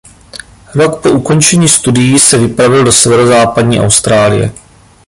Rok 0.75 0.99
po 1.01 1.11
ukončení 1.11 1.69
studií 1.69 2.19
se 2.19 2.37
vypravil 2.37 2.83
do 2.83 2.91
severozápadní 2.91 3.79
Austrálie. 3.79 4.51